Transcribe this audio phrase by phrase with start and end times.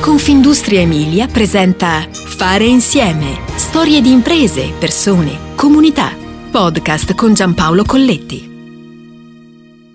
[0.00, 3.38] Confindustria Emilia presenta Fare insieme.
[3.56, 6.16] Storie di imprese, persone, comunità.
[6.50, 8.48] Podcast con Giampaolo Colletti.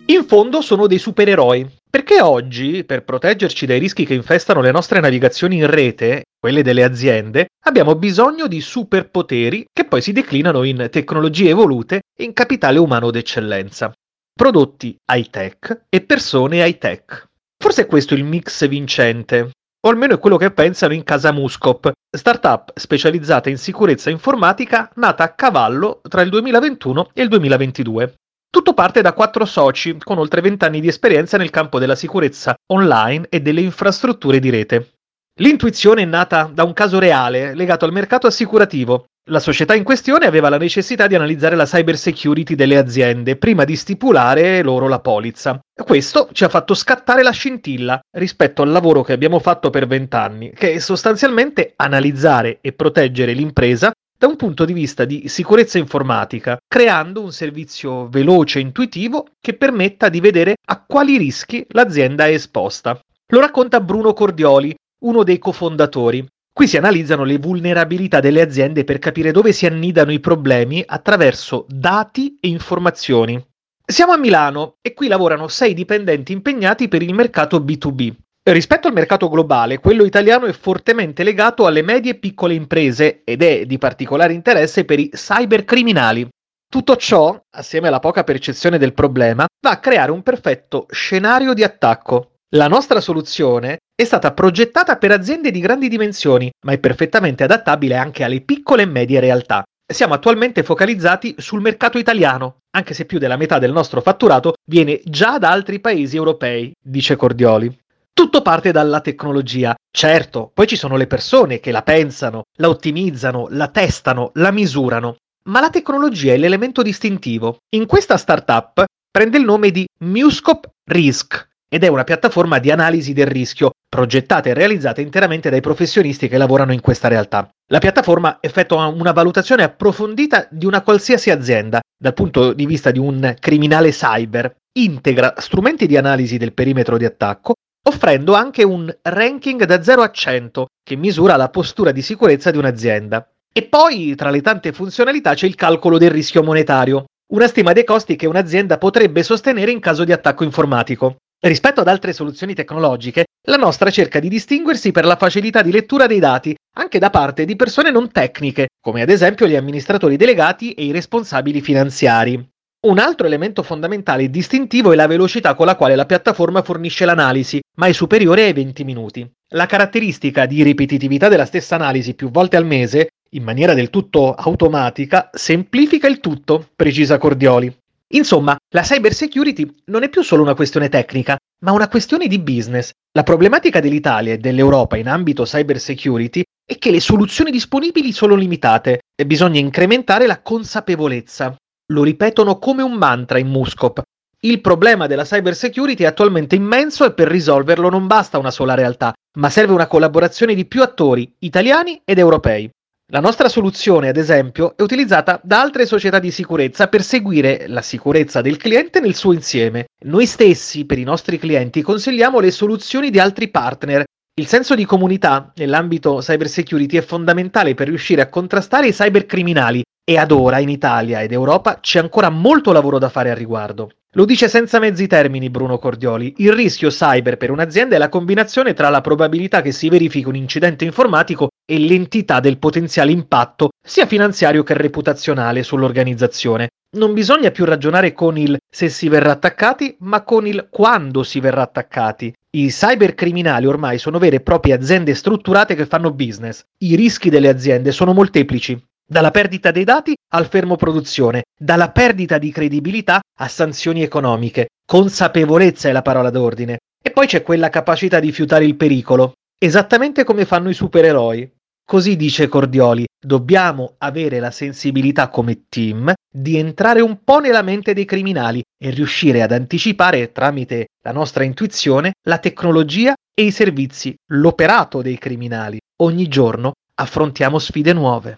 [0.05, 4.99] In fondo sono dei supereroi, perché oggi, per proteggerci dai rischi che infestano le nostre
[4.99, 10.87] navigazioni in rete, quelle delle aziende, abbiamo bisogno di superpoteri che poi si declinano in
[10.91, 13.91] tecnologie evolute e in capitale umano d'eccellenza.
[14.31, 17.25] Prodotti high-tech e persone high-tech.
[17.57, 19.49] Forse è questo il mix vincente,
[19.85, 25.23] o almeno è quello che pensano in casa Muscop, startup specializzata in sicurezza informatica nata
[25.23, 28.13] a cavallo tra il 2021 e il 2022.
[28.49, 32.55] Tutto parte da quattro soci con oltre 20 anni di esperienza nel campo della sicurezza
[32.71, 34.94] online e delle infrastrutture di rete.
[35.39, 40.27] L'intuizione è nata da un caso reale legato al mercato assicurativo, la società in questione
[40.27, 45.01] aveva la necessità di analizzare la cyber security delle aziende prima di stipulare loro la
[45.01, 45.59] polizza.
[45.73, 50.51] Questo ci ha fatto scattare la scintilla rispetto al lavoro che abbiamo fatto per vent'anni,
[50.51, 56.57] che è sostanzialmente analizzare e proteggere l'impresa da un punto di vista di sicurezza informatica,
[56.65, 62.31] creando un servizio veloce e intuitivo che permetta di vedere a quali rischi l'azienda è
[62.31, 62.97] esposta.
[63.29, 64.73] Lo racconta Bruno Cordioli,
[65.05, 66.25] uno dei cofondatori.
[66.51, 71.65] Qui si analizzano le vulnerabilità delle aziende per capire dove si annidano i problemi attraverso
[71.67, 73.43] dati e informazioni.
[73.85, 78.13] Siamo a Milano e qui lavorano sei dipendenti impegnati per il mercato B2B.
[78.47, 83.41] Rispetto al mercato globale, quello italiano è fortemente legato alle medie e piccole imprese ed
[83.41, 86.27] è di particolare interesse per i cybercriminali.
[86.67, 91.63] Tutto ciò, assieme alla poca percezione del problema, va a creare un perfetto scenario di
[91.63, 92.34] attacco.
[92.55, 97.97] La nostra soluzione è stata progettata per aziende di grandi dimensioni, ma è perfettamente adattabile
[97.97, 99.65] anche alle piccole e medie realtà.
[99.85, 105.01] Siamo attualmente focalizzati sul mercato italiano, anche se più della metà del nostro fatturato viene
[105.03, 107.77] già da altri paesi europei, dice Cordioli.
[108.13, 109.75] Tutto parte dalla tecnologia.
[109.91, 115.17] Certo, poi ci sono le persone che la pensano, la ottimizzano, la testano, la misurano.
[115.49, 117.57] Ma la tecnologia è l'elemento distintivo.
[117.75, 123.13] In questa startup prende il nome di Muscop Risk, ed è una piattaforma di analisi
[123.13, 127.49] del rischio, progettata e realizzata interamente dai professionisti che lavorano in questa realtà.
[127.71, 132.99] La piattaforma effettua una valutazione approfondita di una qualsiasi azienda dal punto di vista di
[132.99, 137.53] un criminale cyber, integra strumenti di analisi del perimetro di attacco,
[137.87, 142.57] offrendo anche un ranking da 0 a 100 che misura la postura di sicurezza di
[142.57, 143.27] un'azienda.
[143.51, 147.85] E poi, tra le tante funzionalità, c'è il calcolo del rischio monetario, una stima dei
[147.85, 151.15] costi che un'azienda potrebbe sostenere in caso di attacco informatico.
[151.39, 156.07] Rispetto ad altre soluzioni tecnologiche, la nostra cerca di distinguersi per la facilità di lettura
[156.07, 160.71] dei dati, anche da parte di persone non tecniche, come ad esempio gli amministratori delegati
[160.73, 162.43] e i responsabili finanziari.
[162.87, 167.05] Un altro elemento fondamentale e distintivo è la velocità con la quale la piattaforma fornisce
[167.05, 169.27] l'analisi, ma è superiore ai 20 minuti.
[169.49, 174.33] La caratteristica di ripetitività della stessa analisi più volte al mese, in maniera del tutto
[174.33, 177.75] automatica, semplifica il tutto, precisa Cordioli.
[178.13, 182.39] Insomma, la cyber security non è più solo una questione tecnica, ma una questione di
[182.39, 182.91] business.
[183.13, 188.35] La problematica dell'Italia e dell'Europa in ambito cyber security è che le soluzioni disponibili sono
[188.35, 191.55] limitate e bisogna incrementare la consapevolezza.
[191.91, 194.01] Lo ripetono come un mantra in Muscop.
[194.41, 198.75] Il problema della cyber security è attualmente immenso e per risolverlo non basta una sola
[198.75, 202.69] realtà, ma serve una collaborazione di più attori, italiani ed europei.
[203.11, 207.83] La nostra soluzione, ad esempio, è utilizzata da altre società di sicurezza per seguire la
[207.83, 209.85] sicurezza del cliente nel suo insieme.
[210.05, 214.05] Noi stessi, per i nostri clienti, consigliamo le soluzioni di altri partner.
[214.33, 220.17] Il senso di comunità nell'ambito cybersecurity è fondamentale per riuscire a contrastare i cybercriminali e
[220.17, 223.91] ad ora in Italia ed Europa c'è ancora molto lavoro da fare al riguardo.
[224.17, 226.35] Lo dice senza mezzi termini Bruno Cordioli.
[226.37, 230.37] Il rischio cyber per un'azienda è la combinazione tra la probabilità che si verifichi un
[230.37, 236.69] incidente informatico e l'entità del potenziale impatto, sia finanziario che reputazionale, sull'organizzazione.
[236.95, 241.41] Non bisogna più ragionare con il se si verrà attaccati, ma con il quando si
[241.41, 242.33] verrà attaccati.
[242.51, 246.63] I cybercriminali ormai sono vere e proprie aziende strutturate che fanno business.
[246.77, 252.37] I rischi delle aziende sono molteplici dalla perdita dei dati al fermo produzione, dalla perdita
[252.37, 254.67] di credibilità a sanzioni economiche.
[254.85, 256.77] Consapevolezza è la parola d'ordine.
[257.01, 261.51] E poi c'è quella capacità di fiutare il pericolo, esattamente come fanno i supereroi.
[261.87, 267.93] Così dice Cordioli, dobbiamo avere la sensibilità come team di entrare un po' nella mente
[267.93, 274.15] dei criminali e riuscire ad anticipare tramite la nostra intuizione la tecnologia e i servizi,
[274.31, 275.77] l'operato dei criminali.
[276.01, 278.37] Ogni giorno affrontiamo sfide nuove.